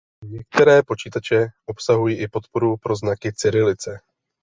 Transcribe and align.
Některé 0.25 0.83
počítače 0.83 1.45
obsahují 1.65 2.19
i 2.19 2.27
podporu 2.27 2.77
pro 2.77 2.95
znaky 2.95 3.33
cyrilice. 3.33 3.99